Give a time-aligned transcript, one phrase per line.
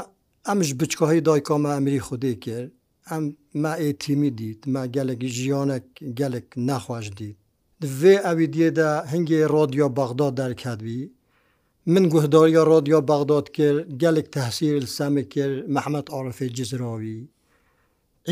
[0.47, 2.71] ئەمش بچکۆهی دایکۆمە ئەمری خودێ کرد
[3.11, 3.23] ئەم
[3.63, 5.87] ما ئێتیمی دیت ما گەلێکی ژیۆنێک
[6.19, 7.37] گەلێک ناخواش دیت
[7.99, 10.99] vê evî diyê de hingê Radyo Baxdad derketbî.
[11.93, 17.17] Min guhdariya Radyo Baxdad kir gelek tehsîr semê kir Mehmet Arifê Cizrawî,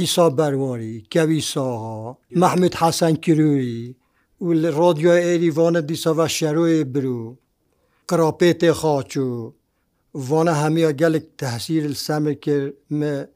[0.04, 3.80] İsa Berwarî, Kevî Saha, Mehmet Hesen Kirûî
[4.46, 7.36] û li Radyo Êîvanê dîsa ve şeroyê birû,
[8.10, 9.54] Qrapê tê xaçû,
[10.30, 12.64] Vana hemiya gelek tehsîr semê kir
[13.00, 13.30] me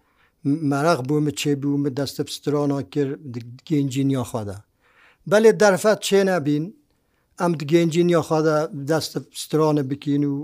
[0.70, 3.16] مەرەق بوومە چێبوومە دەستە پسترۆنا کرد
[3.68, 4.58] گەنجین یاخوادا
[5.30, 6.66] بەێ دەرفەت چێ نەبین
[7.40, 8.58] ئەم گەنجین یاخوادا
[8.90, 10.36] دەستە پسترۆنە بکین و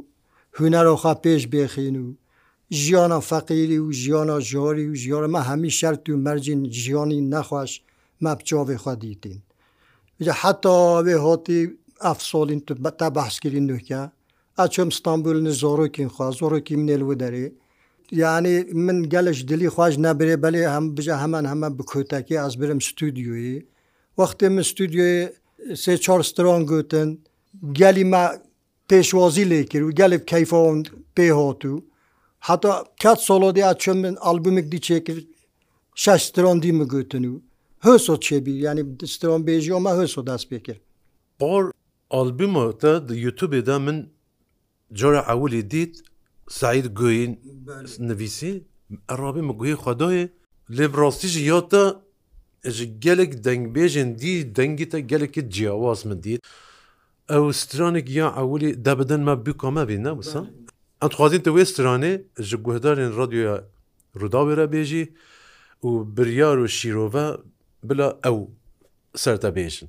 [0.58, 2.08] هوەرۆخوا پێش بێخین و
[2.82, 7.72] ژیانە فەقیری و ژیانە ژۆری و ژۆرەمە هەمی شەرت و مەرجین ژیانی نەخواش
[8.24, 9.40] مە بچۆێ خوا دیتین
[10.42, 11.62] حتاێ هاتی
[12.06, 14.02] ئەفسۆلین تا بەحسکردین دوکە
[14.60, 17.48] ئەچۆم ستانبولنە زۆرۆکین خوا زۆرۆکی منێلوە دەرێ
[18.18, 18.54] یعنی
[18.86, 23.52] من گەلش دلی خوۆش نەبرێ بەلێ هەم بژە هەمان هەمە بکوتەکی ئەس برم ستودیوی
[24.20, 25.16] وەختی من ستودیوی
[25.84, 27.10] سێ چۆر سترۆن گوتن
[27.80, 28.24] گەلی ما
[28.90, 30.86] پێشوازی لێ کرد و گەلب کەیفۆند
[31.18, 31.76] پێهۆت و
[32.48, 32.72] حتا
[33.04, 35.26] کات سۆلۆدیا چۆن من ئالبومێک دی چێکرد
[36.04, 37.34] شش سترۆن دی مگوتن و
[37.88, 40.82] هۆسۆ چێبی ینی سترۆن بێژی ئەمە هۆسۆ دەست پێ کرد
[41.40, 41.64] بۆر
[42.14, 42.92] ئالبیمۆتە
[43.26, 43.98] یوتوبێدا من
[45.00, 45.94] جۆرە ئەولی دیت
[46.58, 47.32] سعید گوین
[48.10, 48.52] نویسی
[49.14, 50.22] عرابی مگوی خدای
[50.76, 51.84] لێ ڕاستیژ یاتا
[52.78, 56.42] ji gelek dengbêjên dî dengî te gelekî ciyawaz min dît
[57.36, 60.46] ew stranek ya ewlî debidin me bika me vî nebûsan
[61.06, 62.14] Edxwazîn te wê stranê
[62.48, 63.56] ji guhdarên radyoya
[64.20, 65.04] Rudawê re bêjî
[65.88, 67.28] û biryar û şîrove
[67.88, 68.40] bila ew
[69.22, 69.88] ser te bêjin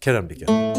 [0.00, 0.78] kerem bike.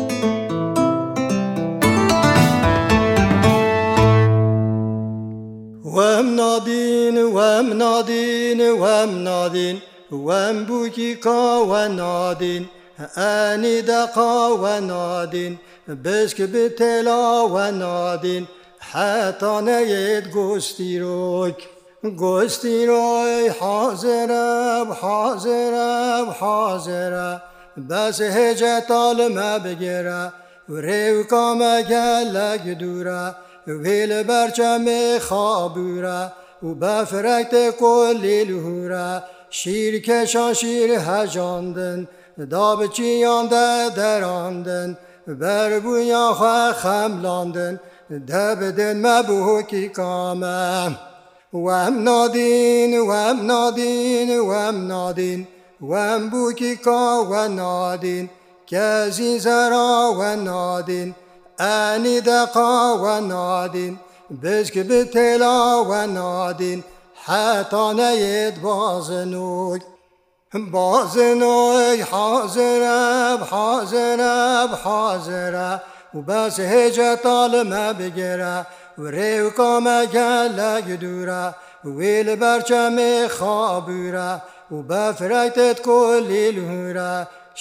[6.40, 9.78] نادین وەم نادین وەم نادین
[10.28, 12.64] وەم بووکی قاوە نادین
[13.20, 15.54] ئەنی دەقاوە نادین
[16.04, 18.46] بشک بتێلاوە نادین
[18.92, 21.60] حتا نەیەت گۆستیرۆک
[22.22, 24.48] گۆستیرۆی حازرە
[25.02, 25.92] حازرە
[26.40, 27.30] حازرە
[27.90, 30.24] بەس هێجە تاالمە بگێرە
[30.72, 33.26] ورێو کامەگە لەگ دوورە
[33.84, 36.22] وێ لە بەرچەمێ خابورە
[36.66, 39.10] و بەفرەکتە کۆلی لهورە
[39.60, 42.00] شیرکەشان شیر هەژاندن
[42.54, 43.68] دا بچیاندە
[44.00, 44.90] دەراندن
[45.40, 47.74] بەربوویان خوا خەملاندن
[48.30, 50.68] دەبدن مەبووکی کامە
[51.66, 55.42] وەم نادین وەم نادین وەم نادین
[55.92, 58.26] وەم بووکی کاوە نادین
[58.72, 61.10] کەزی زەراوە نادین
[61.62, 63.96] ئەنی دەقاوە نادین
[64.44, 66.80] بشک بتێلاوە نادین
[67.26, 69.82] حەتانەیەت بازنوک
[70.74, 73.02] بازنۆی حازرە
[73.52, 74.38] حازرە
[74.84, 75.72] حازرە
[76.16, 78.58] و بەس هێجە تاالمە بگێرە
[79.02, 81.46] ورێو کامەگە لە گدورە
[81.98, 84.32] وێ لە بەرچەمێ خابورە
[84.76, 87.14] و بەفرایتت کۆلیلهورە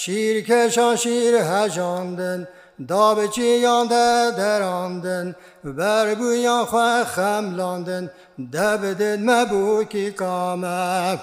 [0.03, 2.41] شیرکەشان شیر هەژاندن،
[2.87, 5.35] دابچیان ده دراندن
[5.65, 8.11] بربویان خواه خملاندن
[8.53, 11.19] دبدن مبوکی کامه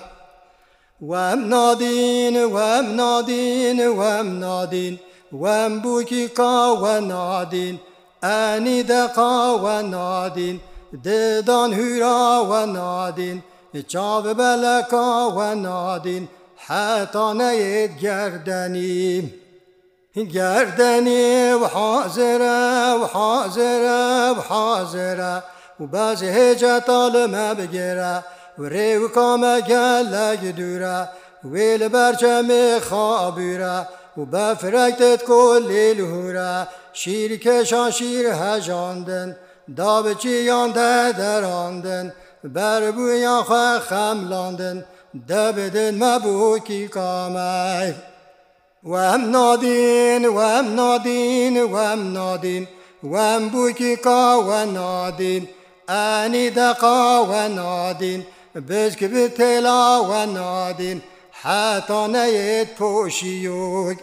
[1.02, 5.00] وم نادین وم نادین وم نادین
[5.42, 7.80] وم بوکی کا و نادین
[8.24, 10.60] انی دقا و نادین
[11.06, 13.44] ددان هورا و نادین
[13.88, 16.28] چاو بلکا و نادین
[16.68, 19.34] حتی نید گردنیم
[20.24, 22.64] گردنی وحازرە
[23.04, 24.02] وحازرە
[24.38, 25.36] وحازرە
[25.80, 28.16] و بازی هێجە تاڵمە بگێرە
[28.60, 31.00] ورێ و کامە گەل لەگی دوورە
[31.54, 33.78] وێ لە بەرچەمێ خابیرە
[34.18, 36.54] و بەفرەکتت کۆلی لهورە
[37.00, 39.30] شیر کێشان شیر هەژاندن
[39.78, 42.06] دابچیان دە دەراندن
[42.56, 44.78] بەربوویان خە خەملاندن
[45.30, 48.15] دەبدن مەبووکی کامە.
[48.86, 52.66] وام نادين وام نادين وام نادين
[53.04, 55.48] وام بوكيكا ونادين
[55.90, 58.24] أني دقا ونادين
[58.56, 61.02] بشك بتلا ونادين
[61.42, 63.98] حتى نيت بوشيوك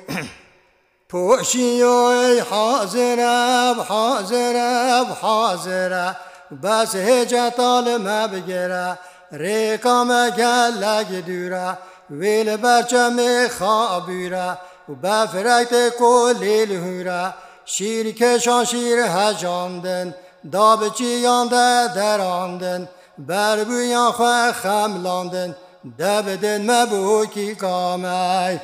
[1.13, 6.17] بوشيوي حاضرة بحاضرة بحاضرة
[6.63, 8.97] بس هجا طال ما بجرا
[9.33, 11.77] ريكا ما جلا جدورا
[12.11, 14.59] ويل برشا مخابيرا
[14.93, 17.35] Kubefirayte kolil hura
[17.67, 20.15] Şir keşan şir hecandın
[20.53, 25.55] Da biçi yanda derandın Berbuyan xwe xemlandın
[25.85, 28.59] Debedin mebûkî kamey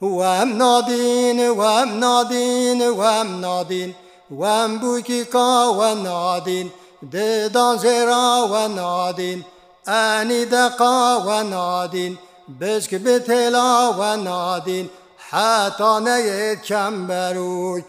[0.00, 3.94] Wem nadîn wem nadîn wem nadîn
[4.28, 6.72] Wem bûkî ka we nadîn
[7.12, 9.44] Didan zêra we nadîn
[9.86, 12.14] Enî deqa we nadîn
[12.60, 14.90] بشک به تلا و نادین
[15.30, 17.84] حتی نید کمبروی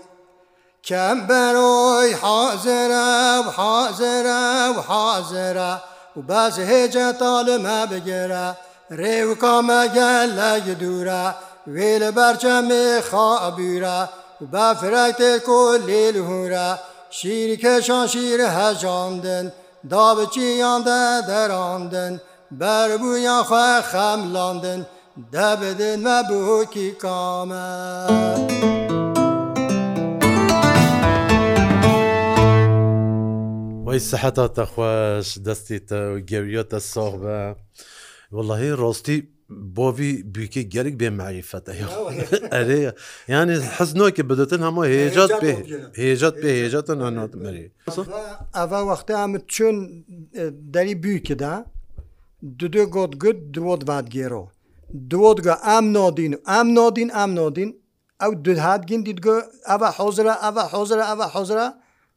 [0.83, 5.81] کمبروی حاضره و حاضره و حاضره
[6.17, 8.57] و بعض هیچ طالمه بگیره
[8.89, 11.35] ریو کامه گله دوره
[11.67, 14.09] ویل برچم خوابیره
[14.41, 16.79] و به فرکت کلی لهوره
[17.09, 19.51] شیر کشان شیر هجاندن
[19.89, 22.21] دابچیان ده دراندن
[22.59, 24.81] بەربوویان خوێ خەملاندن
[25.33, 27.69] دەبدن مەبووکی کامە.
[34.09, 37.39] سەحتا تەخواش دەستیتە و گەویەتە ساغ بە
[38.35, 39.17] وڵی ڕاستی
[39.75, 41.71] بۆوی بیکە گەرگ بێ معریفەتە
[42.55, 42.79] ئەرێ
[43.33, 45.53] یانی حەزنۆکە بدەن هەموو هێجات پێ
[46.03, 47.67] هێجات پێ هێجاتە ناناتمەری
[48.61, 49.75] ئەڤ وەختە ئەمە چۆن
[50.73, 51.55] دەری بیکەدا
[52.41, 54.47] dudu got gud duvod vadgero.
[55.09, 57.73] Duvod go am nodin, am nodin, am nodin.
[58.21, 61.71] Ew du hat gin dit go eva hozira, eva hozira, eva hozira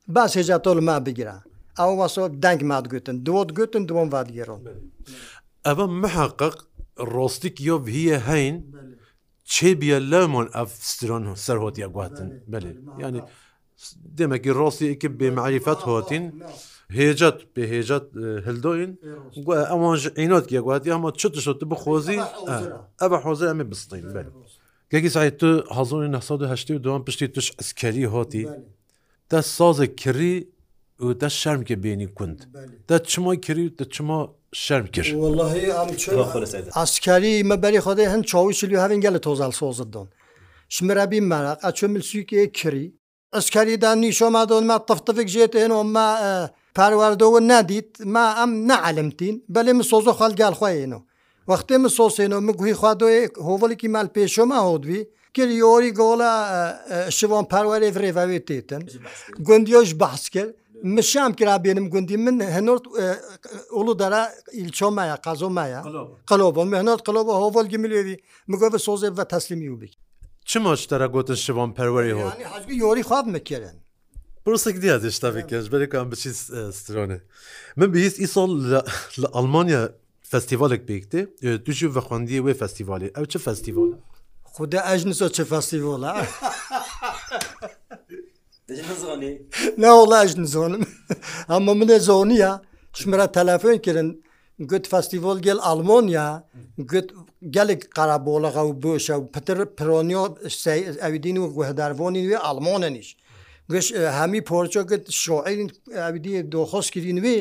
[0.07, 1.43] bas hecatol me bigira.
[1.79, 3.23] Ew vaso denk mat gutin.
[3.25, 4.59] Duvod gutin duvan vadgero.
[5.65, 6.41] Eva meheqq
[7.15, 8.57] ڕۆستیک یۆ هیە هەین
[9.53, 12.71] چێ بیە لەمۆن ئەف سترۆن سەرهۆتیە گواتن بەێ
[13.03, 13.21] ینی
[14.17, 16.25] دێمەکی ڕۆستی ئیکە بێمەعریفەت هاتین.
[16.99, 18.05] هێجات بێهێجات
[18.47, 18.93] هەلدۆین
[19.71, 22.19] ئەوان عینۆت گێگواتی ئەمە چ شت بخۆزی
[23.03, 24.23] ئە بە حۆزە ئەمێ بستین بێ
[24.93, 28.45] گەگی سای تو حزۆی 1970 دوان پشتی توش ئەسکەری هاتی
[29.31, 30.35] دە سازە کری
[31.05, 32.39] و دە شەرمکە بینی کند
[32.91, 34.19] دە چما کری دە چما
[34.65, 35.07] شەرم کرد
[36.81, 40.09] ئەسکاری مەبەری خۆدەی هەند چاوی شلی هەرین گەل لە تۆزال سۆزت دۆن
[40.75, 42.87] شمرەبی مەراق ئەچۆ ملسوکێ کری
[43.37, 46.07] ئەسکاریدا نیشۆما دۆن ما تەفتەفێک ژێت هێنەوە ما
[46.79, 51.03] پاروەردەوە نادیت ما ئەم نەعالمتین بەێ من سۆزۆ خەلگال خوێنەوە
[51.51, 55.01] وەختێ من سۆسێنەوە من گوی خوادۆی هۆڤڵێکی مال پێشۆما هۆدوی
[55.35, 56.31] کرد یۆری گۆڵە
[57.19, 58.83] شوان پارواێ ڕێڤاوێ تێتن
[59.47, 60.53] گوندیۆش بەحس کرد
[60.97, 62.85] مشام کرا بێنم گوندی من هەنۆرت
[63.75, 64.23] ئوڵو دەرا
[64.59, 65.81] ئیلچۆمایە قازۆمایە
[66.31, 68.17] قەلۆبە مهنۆت قەلۆبە هۆڤۆلگی ملێوی
[68.51, 69.93] مگۆ بە سۆزێ بە تەسلیمی و بک.
[70.49, 72.25] چ مۆشتەرە گوتن شوان پەروەری هۆ
[72.85, 73.77] یۆری خواب مەکردن
[74.47, 76.31] پرسێک دیە هێشتا بکەش بەێکم بچی
[76.79, 77.19] سترۆنێ
[77.79, 78.51] من بهیست ئیسۆڵ
[79.23, 79.83] لە ئەلمانیا
[80.31, 81.21] فستیڤالێک پێکتێ
[81.65, 83.97] توشی بە خوندیە وێ فستیڤالی ئەو چه فستیڤۆلە
[84.55, 86.11] خدا ئەژن سۆ چه فستیڤۆلە
[89.83, 90.85] ناوەڵە ئەژ زۆنم
[91.51, 92.51] ئەمە منێ زۆنیە
[92.97, 94.09] چمرە تەلەفۆن کردن
[94.71, 96.27] گوت فستیڤۆل گەل ئەلمۆنیا
[96.93, 97.09] گوت
[97.57, 100.25] gelek qerabolğa û boşe û pitir pironiyo
[101.09, 103.09] evidîn û guhedarvonî wê almonên îş
[103.73, 103.87] گەش
[104.21, 105.63] هەمی پۆرچۆکت شعین
[106.05, 107.39] ئابیدی دۆخۆستگیری نوێ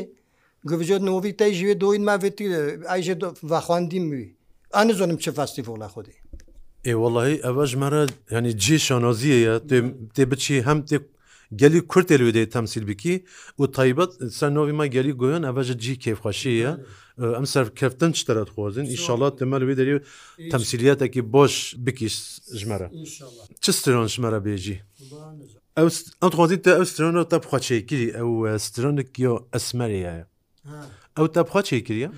[0.69, 2.45] گوبجۆت نوۆوی تایژێ دۆین ماێتی
[2.91, 3.15] ئایژێ
[3.51, 4.25] واخواندیم وی
[4.75, 6.15] ئەە زۆنم چه فاستی فۆڵا خودی
[6.87, 8.03] ئێوەڵی ئەوە ژمارە
[8.35, 9.55] ینی جێ شانۆزیەیە
[10.15, 10.97] تێ بچی هەم تێ
[11.61, 13.15] گەلی کورتێلودەیە تەمسیل بکی
[13.59, 16.71] و تایبەت سەرۆوی ما گەلی گوۆن ئەوەژە جی کێفخەشیە
[17.37, 19.95] ئەم سەر کەفتن چتەرەت خۆزن ئیشاڵات تەمەلوێ دەری
[20.51, 22.15] تەمسیلیەتێکی بۆش بکیش
[22.61, 22.87] ژمارە
[23.63, 24.77] چ سترۆن ژمارە بێژی
[26.23, 28.29] ئەوتخوازیت ئەوسترۆنەوە تە بخواچێکگیری ئەو
[28.65, 30.15] سترۆنێکیۆ ئەسمەریایە
[31.17, 32.09] ئەو تە بخواچێکگیریە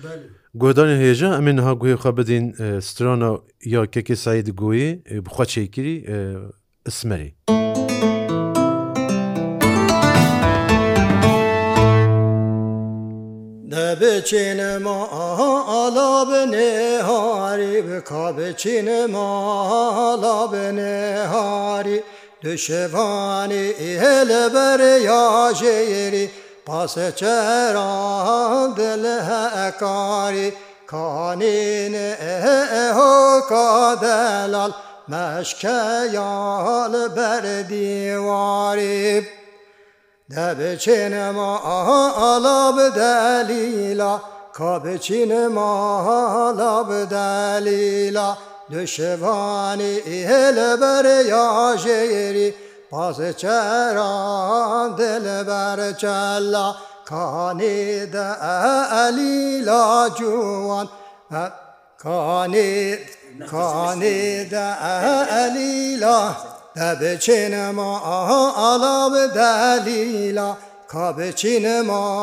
[0.62, 2.44] گۆدانی هێژە ئەمێنها گوێخوا بدین
[2.88, 3.30] سترۆنە
[3.74, 4.90] یا کێکی سعید گوۆیی
[5.26, 5.96] بخواچێکگیری
[6.86, 7.30] ئەسمەری.
[14.02, 14.98] بچین ما
[15.84, 16.68] آلا بنه
[17.08, 19.28] هاری بکا بچین ما
[20.10, 20.94] آلا بنه
[21.32, 21.98] هاری
[22.42, 26.30] Düşevani ile beri ya jeri
[26.66, 30.54] Pase çeran dil hekari
[30.86, 34.70] Kanin eho kadelal
[35.08, 39.24] Meşke yal ber divari
[40.30, 41.60] De biçin ma
[42.24, 44.20] alab delila
[44.52, 46.00] Ka biçin ma
[46.48, 48.38] alab delila
[48.70, 52.54] Düşevani helber ya jeri
[52.90, 57.62] Paz çeran delber çella Kani
[58.12, 58.28] de
[59.08, 60.88] eli la cuvan
[61.98, 62.98] Kani
[63.50, 64.74] kani de
[65.34, 66.32] eli la
[66.76, 68.00] Debeçin ma
[68.56, 70.56] alab delila
[70.88, 72.18] Kabeçin ma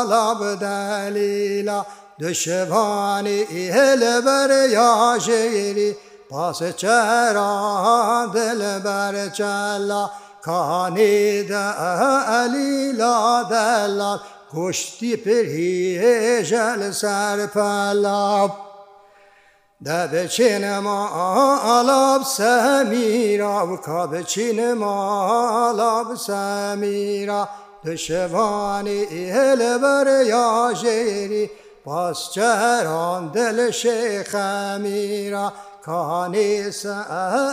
[0.00, 1.86] alab delila
[2.18, 5.96] Düşmanı hilber ya şehri
[6.30, 10.10] Pası çera dilber çella
[10.42, 11.66] Kani de
[12.46, 14.18] elila dellal
[14.50, 18.50] Kuşti pirhijel serpellab
[19.80, 27.48] De biçinim alab semira Ka biçinim alab semira
[27.84, 35.46] Düşmanı hilber ya şehri پاسچەران دل شێخەمیرا
[35.88, 36.96] کانیسە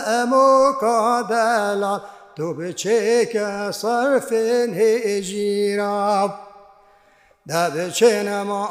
[0.08, 0.44] ئەم و
[0.82, 2.00] کادەلان
[2.36, 3.48] تو بچێکە
[3.80, 5.96] سەرفێن هێژیرا
[7.48, 8.62] دەبچێنەما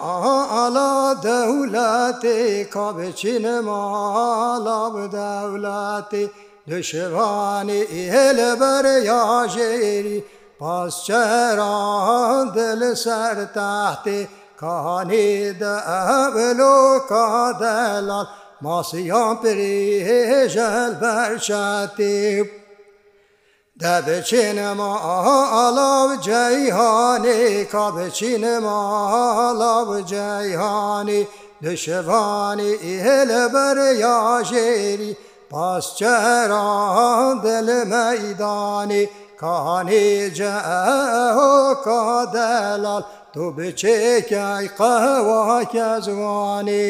[0.53, 0.93] ئالا
[1.25, 6.25] دەولاتی کا بچینەماڵا بدەولاتی
[6.69, 10.19] دشوانی ئێلە بەرە یاژێری
[10.59, 14.21] پاسچەران دل سەر تاحتی
[14.57, 18.27] Kanê de evlo ka delan
[18.61, 22.51] Masiyan pirî hêjel berşetî
[23.79, 24.99] De biçîne ma
[25.67, 28.79] alav ceyhanî ka biçîne ma
[29.49, 31.27] alav ceyhanî
[31.63, 35.15] Di şivanî hele ber ya jêrî
[35.49, 40.53] Pas çeran dil meydanî Kanê ce
[41.85, 43.03] ka delal
[43.33, 46.85] تۆ بچێکای قەواکە زوانی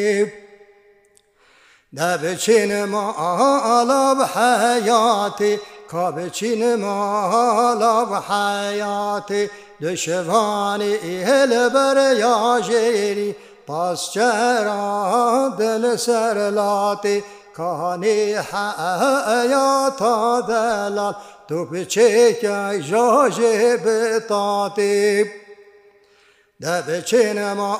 [1.98, 5.54] دەبچینەمە ئاڵا بەحەیاتی
[5.92, 9.44] کا بچینەمەڵا بەحەیاتی
[9.82, 13.30] دشوانی ئێهە لە بەرە یاژێری
[13.68, 14.84] پاسچەرا
[15.60, 17.18] دەلەسەر لاتی
[17.58, 20.16] کانی حەیا تا
[20.50, 21.16] دەلات
[21.48, 25.28] تۆ بچێکای ژاژێ بتاتیب
[26.64, 27.72] دەبچینەما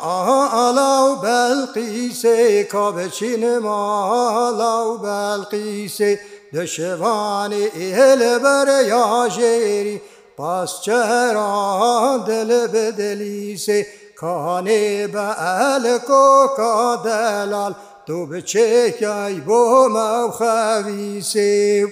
[0.54, 6.12] ئالا و بەلقیسێ کا بچینەماڵا و بەلقیسێ
[6.54, 9.98] دەشوانی ئێ لە بەرە یاژێری
[10.38, 13.80] پاسچەران دلە بدەلیسێ
[14.22, 16.76] کانێ بە ئەلە کۆکا
[17.06, 17.74] دەلال
[18.08, 19.64] دوو بچێکای بۆ
[19.96, 21.90] مەو خەویسێ و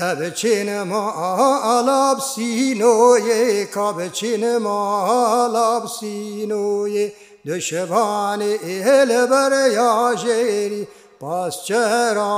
[0.00, 3.40] دەبچینە ماڵابسینۆیە
[3.74, 7.06] کا بچینە ماڵابسینۆیە
[7.48, 10.82] دشەوانێ ئێلە بەرە یاژێری
[11.20, 12.36] پاسچەرا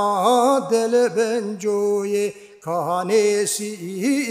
[0.71, 2.27] دلە بنجۆیە
[2.65, 3.71] کانێسی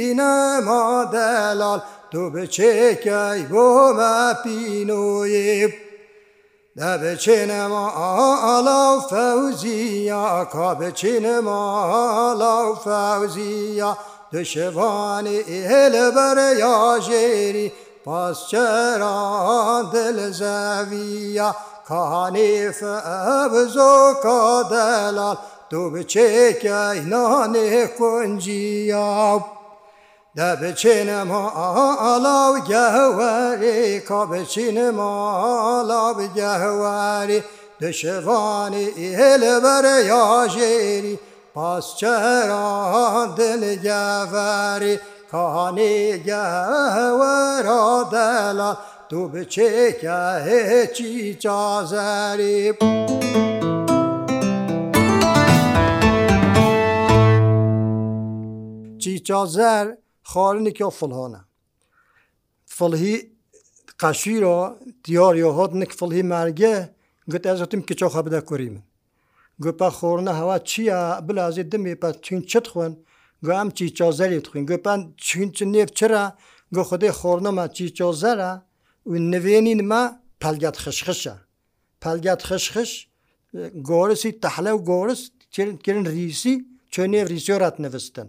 [0.01, 1.81] ئینەما دەلال
[2.11, 3.65] تو بچێکای بۆ
[3.99, 5.69] مەپینۆیە
[6.79, 13.91] دەبچینە ماڵاو فەوزیە کا بچینە ماڵاو فەوزیە
[14.35, 17.67] دشوانی ئێلە بەرە یاژێری
[18.05, 21.49] پاسچەران دل زەویە
[21.89, 24.43] کانی فەبزۆ کا
[24.73, 25.37] دەلال
[25.71, 26.81] دوو بچێکە
[27.13, 29.11] نانێ کونجیە.
[30.39, 33.79] دەبچینە ماڵاو گەهوەری
[34.09, 37.39] کابچینە ماڵاو گەهوەری
[37.83, 38.87] دشوانی
[39.19, 41.15] ئێلە بەرە یاژێری
[41.55, 44.95] پاسچەران دلگەڤەری
[45.33, 48.71] کانی گەهوەرا دەلا
[49.11, 52.97] دوو بچێکە هێچی چازەری بوو.
[59.03, 59.87] چیچازەر
[60.33, 61.41] xwarinekî fil hane
[62.77, 63.17] filhî
[64.03, 64.59] qeşîro
[65.05, 66.75] diyar yo hat nik filhî merge
[67.33, 68.85] gut ez tim ki çoxa bide kurî min
[69.65, 72.95] Gupa xorna heva çiya bilazê dimê pe çîn çit xwin
[73.45, 76.25] gu em çîçazerê dixwin gupen çîn çi nêv çira
[76.75, 78.51] gu xudê xornama çîçazera
[79.13, 80.03] û nivênîn me
[80.43, 81.35] pelget xişxiş e
[82.03, 82.91] pelget xişxiş
[83.91, 85.23] gorisî tehle û goris
[85.85, 86.55] kirin rîsî
[86.93, 88.29] çönê rîsyorat nivistin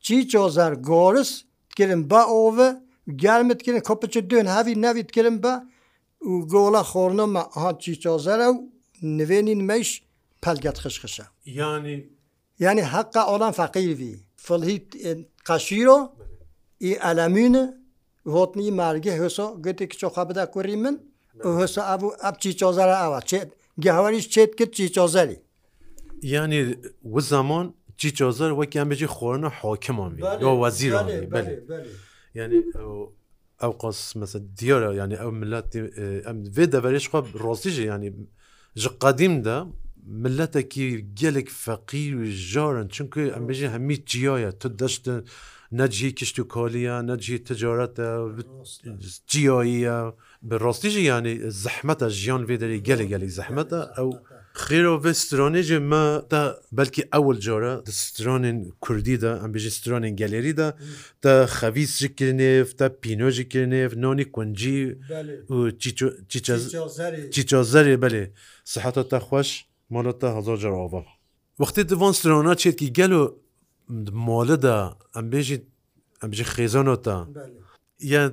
[0.00, 1.44] çîçozar goris
[1.76, 2.76] kirin ba ove
[3.16, 5.54] gelmet kirin kopiçi dön hevî nevî kirin be
[6.20, 8.52] û gola xorna me ha çîçozer ew
[9.18, 9.90] nivênîn meyş
[10.44, 11.94] pelget xişxişe yani
[12.64, 14.14] yani heqa olan feqîr vî
[14.46, 14.76] filhî
[15.48, 15.98] qeşîro
[16.80, 17.64] î elemîne
[18.34, 20.96] hotnî mergê hesa gotekî çoxa bide kurî min
[21.46, 23.48] û hesa ev ev çîçozer ew çêt
[23.84, 25.38] geherî çêt kir çîçozerî
[26.22, 26.58] yani
[27.14, 27.66] û zaman
[28.00, 30.12] چیچۆزەر وەکیان بێجی خۆرنە حۆکمان
[30.62, 31.06] وەزیران
[32.40, 32.60] ینی
[33.60, 35.82] ئەو قۆس مەسە دیۆرە ینی ئەو ملەتی
[36.26, 38.10] ئەم vê دەبەرێش خوا ڕۆستیژە ینی
[38.82, 39.56] ji qadîmda
[40.24, 40.84] milleteki
[41.20, 45.18] gelek feqîr û jarin çünkü em bêjî hemî ciyaye tu deştin
[45.78, 48.10] ne cî kişt û koliya ne cî ticaret e
[49.30, 49.98] ciyayiye
[50.48, 51.32] bi rastî jî yanî
[51.64, 54.10] zehmeta jiyan vê derê gelek gelek zehmeta ew
[54.58, 56.40] خیرۆ ve stranêjê me te
[56.72, 60.68] belkî ewil cara di stranên Kurdî de em bêjî stranên gelerî de
[61.22, 64.78] te xevîs ji kirnêv te pîno ji kirnêv nonî kuncî
[67.38, 68.30] çîçazerê belê
[68.64, 71.02] siheta te xweş mala te hezar cerava
[71.58, 73.36] Wextê divan strana çêkî gelo
[74.28, 74.76] malê de
[75.18, 75.56] em bêjî
[76.24, 77.16] em ji xêzana te
[78.00, 78.30] yani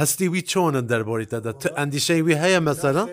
[0.00, 3.04] هەستی وی چۆنە دەربۆریتەدا ئەندیشەی وی هەیە مەسەرە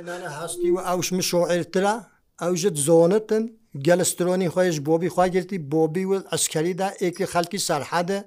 [0.41, 1.95] هەستی و ئەوش مشۆعرترا
[2.41, 3.43] ئەوژت زۆنتن
[3.87, 8.19] گەلسترۆنی خۆیش بۆبی خواگرتی بۆبی و ئەسکەریدا ئێکی خەڵکی سەرحەدە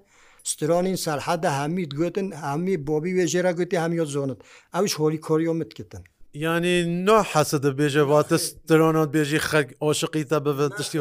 [0.50, 4.38] سترۆنین سەرحەدە هەمی گوتن هەمی بۆبی وێژێرە گوتی هەمیۆ زۆنت
[4.74, 6.02] ئەوش هۆلی کۆریۆمتکردن
[6.44, 10.98] ینی نۆ حەسە دەبێژێ واتە سترۆنۆت بێژی خەک ئۆشقیتە بەە تشتی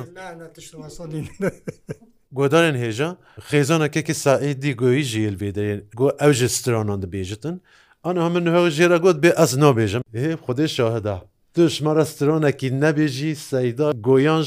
[2.32, 3.16] Godarên hêja
[3.50, 5.70] xêzanekeke saêdî goyî jî elvêde
[6.00, 7.56] got ew ji stranan dibêjitin
[8.04, 8.46] an min
[8.78, 11.18] jêra got bê ez nabêjim hê Xdê şahida
[11.56, 14.44] Tu ji mara stranekî nebêjî seyda goyan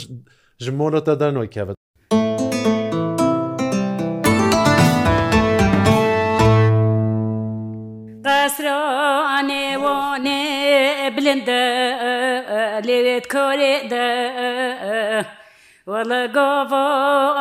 [0.59, 1.76] ji mora te dernoy kevit
[8.26, 10.35] قسرانێ وانێ
[11.16, 11.66] بلندە
[12.87, 13.74] لێوێت کۆرێ
[15.88, 16.72] وەڵە گۆڤ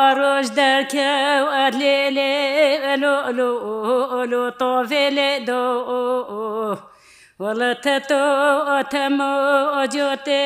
[0.02, 1.12] ئەڕۆژ دەکە
[1.44, 2.34] و ئەلێ لێ
[2.86, 3.52] ئەلۆلو
[4.14, 5.64] ئۆلو تۆڤێ لێ دۆ
[7.44, 8.24] وەڵە تە تۆ
[8.70, 9.32] ئۆتەمە
[9.76, 10.44] ئۆجۆتێ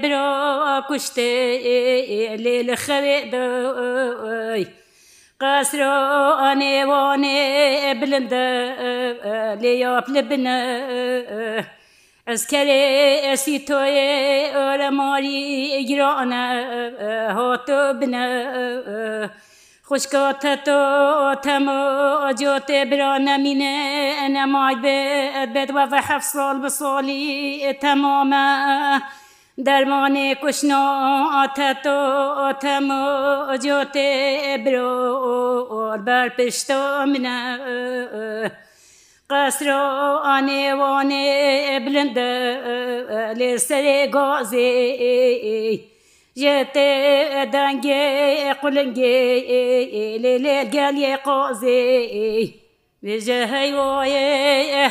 [0.00, 0.26] برۆ
[0.68, 1.30] ئاکوشتێ
[2.44, 4.62] لێ لە خەوێ دۆی
[5.42, 5.94] قەسرۆ
[6.42, 7.44] ئەنێوانێ
[8.00, 8.46] بلندە
[9.62, 10.58] لێ یاپ لە بنە
[12.28, 12.82] از کلی
[13.30, 16.32] اسی توی آرماری اگران
[17.38, 18.26] هاتو بنا
[19.82, 20.78] خوشکات تو
[21.30, 21.68] آتم
[22.30, 24.82] آجات بران مینه انا ماید
[25.54, 28.30] بد و هفت سال به سالی تمام
[29.66, 30.82] درمان کشنا
[31.42, 32.00] آتت و
[32.50, 32.90] آتم
[33.54, 33.98] آجات
[34.66, 38.56] بران بر پشتا منه
[39.30, 42.16] قسرانê wanê bilind
[43.38, 44.68] lê serê gazê
[46.40, 46.88] ji tê
[47.54, 48.04] dengê
[48.60, 49.18] qulingê
[50.22, 51.80] lê lê gelê qazê
[53.26, 54.18] ji heyvayê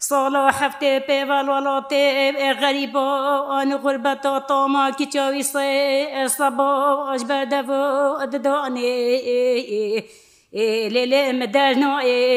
[0.08, 2.06] ساڵە هەفتێ پێڤڵوەڵاتێ
[2.60, 3.08] غەریبۆ
[3.52, 5.70] ئەن غوربەتە تۆما کیچویسێ
[6.18, 7.68] ئەسەبۆش بەدەڤ
[8.32, 8.96] ددانێ
[10.94, 12.36] لێ لێ ئەمە دەژناێ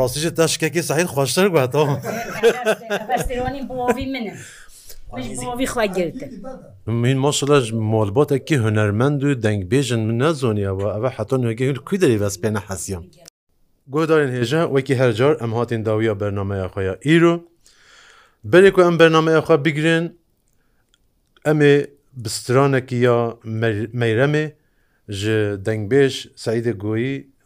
[0.00, 1.94] ڕاستیش تا شکێکی سعید خۆشتر گواتەوە
[4.14, 4.32] منە.
[6.86, 13.04] Min maşlaj malbatekî hunermend û dengbêjin min nezoniyawa ev heta nogehil ku derê vespê nehesiyam.
[13.94, 17.34] Godarên hêje wekî hercar em hatên dawiya bernameya xwe ya îro
[18.52, 20.04] Berê ku em bernameya xwe bigirin
[21.44, 21.86] em ê
[22.22, 23.18] bi stranekî ya
[24.02, 24.46] meyremê
[25.08, 25.36] ji
[25.66, 26.12] dengbêj
[26.44, 27.29] Seîdê Goyî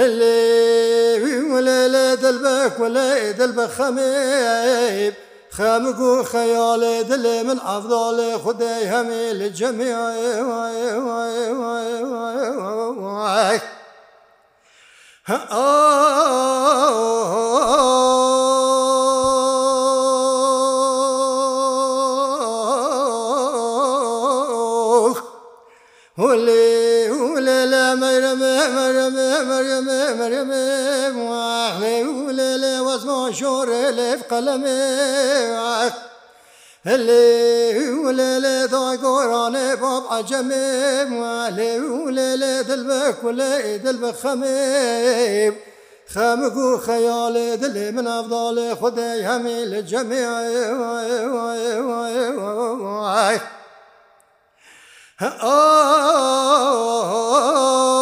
[0.00, 5.14] هەلێویمەلە دەلبەک وەلە دەلبە خەمێب
[5.56, 9.92] خەمگ و خەیاڵێ دلێ من ئەفداڵێ خودەی هەمێ لە جەمی
[15.30, 15.40] هە
[33.34, 34.84] شور لف قلمي
[36.86, 45.54] اللي ولي ضاع قراني باب عجمي مالي ولي دلبك ولا دلبك خميب
[46.14, 50.28] خامق وخيالي دلي من أفضل خدي همي للجميع
[55.22, 57.93] آه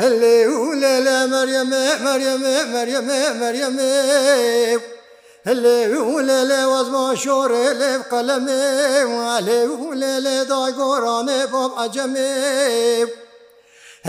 [0.00, 3.96] هەلێ و لە لە مەریەمە مەریەمە مەریەمە مەریەمە
[5.46, 8.62] لێولێ وەزما شۆڕێ لێ قەلەمێ
[9.48, 12.32] لێولێ لێ داگۆڕانێ بۆم ئەجەمێ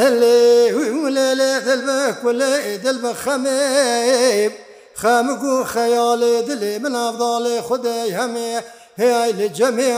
[0.02, 3.60] هەلێولێ لێ دلبە کولێ دلبە خەمێ
[5.02, 8.52] خەمگ و خەیاڵێ دلێ منافداڵێ خودەی هەمێ
[9.02, 9.90] هێ لە جەمێ